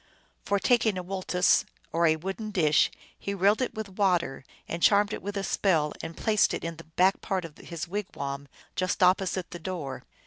For 0.43 0.57
taking 0.57 0.97
a 0.97 1.03
woltes, 1.03 1.63
or 1.91 2.07
a 2.07 2.15
wooden 2.15 2.49
dish, 2.49 2.89
he 3.19 3.35
rilled 3.35 3.61
it 3.61 3.75
with 3.75 3.87
water, 3.99 4.43
and 4.67 4.81
charmed 4.81 5.13
it 5.13 5.21
with 5.21 5.37
a 5.37 5.43
spell, 5.43 5.93
and 6.01 6.17
placed 6.17 6.55
it 6.55 6.63
in 6.63 6.77
the 6.77 6.85
back 6.85 7.21
part 7.21 7.45
of 7.45 7.59
his 7.59 7.87
wigwam, 7.87 8.47
just 8.75 9.03
opposite 9.03 9.51
the 9.51 9.59
door. 9.59 10.01